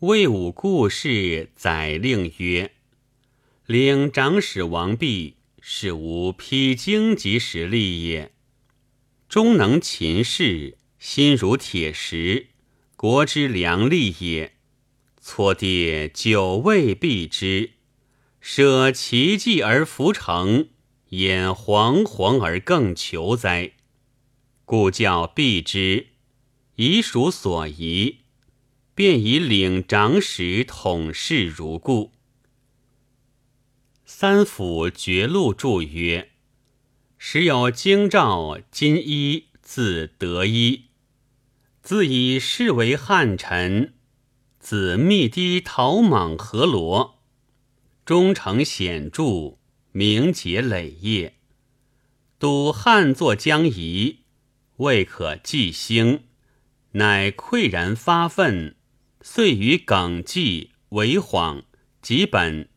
[0.00, 2.72] 魏武故事载令曰
[3.68, 8.32] ：“领长史王弼是无披荆棘实力也，
[9.28, 12.46] 终能勤事，心如铁石，
[12.96, 14.54] 国之良力也。
[15.20, 17.72] 错爹久未避之，
[18.40, 20.70] 舍其计而弗成，
[21.10, 23.72] 焉惶惶而更求哉？
[24.64, 26.06] 故教避之，
[26.76, 28.20] 以属所宜。”
[29.02, 32.12] 便以领长史统事如故。
[34.04, 36.32] 三府绝录注曰
[37.16, 40.88] ：“时有京兆金一，字德一，
[41.82, 43.94] 自以世为汉臣，
[44.58, 47.22] 子密堤陶莽何罗，
[48.04, 49.56] 忠诚显著，
[49.92, 51.36] 名节累业，
[52.38, 54.18] 睹汉作将夷，
[54.76, 56.24] 未可继兴，
[56.90, 58.76] 乃喟然发愤。”
[59.22, 61.64] 遂与耿纪、韦晃、
[62.00, 62.70] 吉本、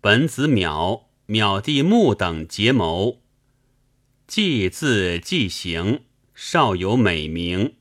[0.00, 3.22] 本子邈、邈弟穆等结谋。
[4.28, 7.74] 纪字纪行，少有美名，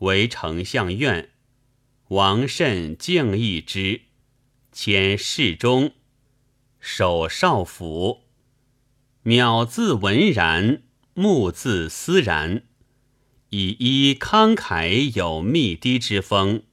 [0.00, 1.30] 为丞相院。
[2.08, 4.02] 王慎敬义之，
[4.70, 5.92] 迁侍中，
[6.78, 8.24] 守少府。
[9.24, 10.82] 邈字文然，
[11.14, 12.64] 穆字思然，
[13.48, 16.64] 以一慷慨有密低之风。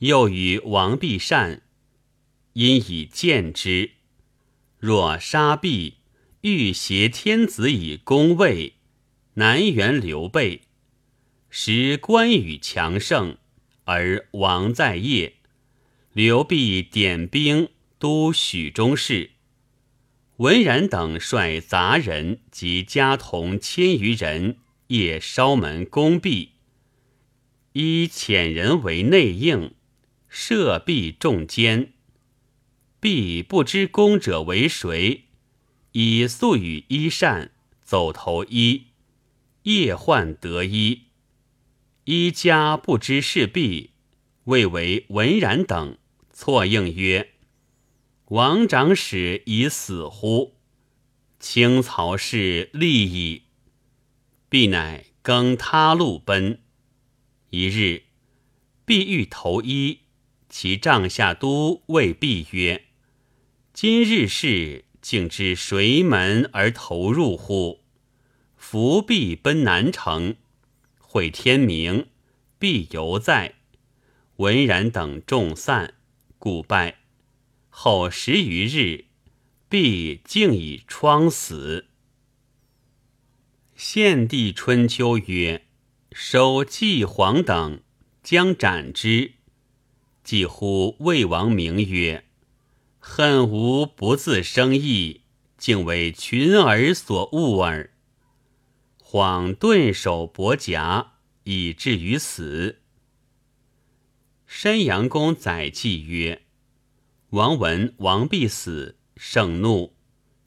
[0.00, 1.62] 又与王必善，
[2.54, 3.92] 因以见之。
[4.78, 5.98] 若杀必，
[6.40, 8.76] 欲挟天子以攻魏，
[9.34, 10.62] 南援刘备。
[11.50, 13.36] 时关羽强盛，
[13.84, 15.34] 而王在业。
[16.14, 19.32] 刘必点兵都许中事。
[20.38, 26.52] 文然等率杂人及家童千余人，夜烧门攻壁，
[27.74, 29.74] 以遣人为内应。
[30.32, 31.92] 设壁众奸，
[33.00, 35.24] 必不知功者为谁，
[35.90, 37.50] 以素与衣善
[37.82, 38.86] 走投衣，
[39.64, 41.06] 夜患得衣。
[42.04, 43.90] 衣家不知是必，
[44.44, 45.98] 谓为文然等
[46.32, 47.32] 错应曰
[48.30, 50.54] ：“王长史已死乎？
[51.40, 53.42] 清曹氏立矣。”
[54.48, 56.60] 必乃更他路奔。
[57.50, 58.04] 一日，
[58.84, 60.02] 必欲投衣。
[60.50, 62.86] 其帐下都谓毕曰
[63.72, 67.80] ：“今日事，竟知谁门而投入乎？
[68.56, 70.34] 伏必奔南城，
[70.98, 72.08] 会天明，
[72.58, 73.54] 必犹在。
[74.36, 75.94] 文然等众散，
[76.38, 76.98] 故败。
[77.68, 79.04] 后十余日，
[79.68, 81.86] 必竟以疮死。”
[83.76, 85.66] 献帝春秋曰
[86.12, 87.80] ：“收季黄等，
[88.24, 89.34] 将斩之。”
[90.30, 92.24] 几乎魏王名曰
[93.00, 95.22] ：“恨无不自生义，
[95.58, 97.90] 竟为群儿所误耳。”
[99.02, 102.78] 恍顿首伯甲，以至于死。
[104.46, 106.42] 山阳公载记曰
[107.30, 109.96] ：“王闻王必死，盛怒，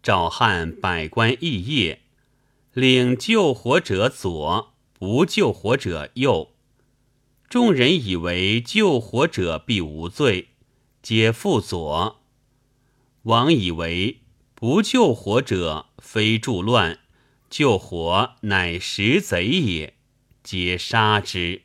[0.00, 2.02] 召汉百官议业，
[2.72, 6.52] 领救活者左，不救活者右。”
[7.54, 10.48] 众人以为救火者必无罪，
[11.00, 12.20] 皆复左。
[13.22, 14.22] 王以为
[14.56, 16.98] 不救火者非助乱，
[17.48, 19.94] 救火乃食贼也，
[20.42, 21.62] 皆杀之。